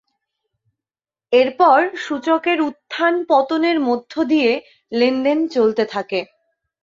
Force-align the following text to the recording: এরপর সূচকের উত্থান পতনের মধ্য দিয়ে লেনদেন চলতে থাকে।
এরপর 1.33 1.77
সূচকের 2.05 2.57
উত্থান 2.61 3.13
পতনের 3.29 3.77
মধ্য 3.87 4.13
দিয়ে 4.31 4.51
লেনদেন 4.91 5.39
চলতে 5.47 5.83
থাকে। 5.93 6.19